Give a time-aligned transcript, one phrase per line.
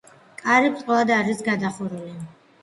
[0.37, 2.17] კარი ბრტყლად არის გადახურული.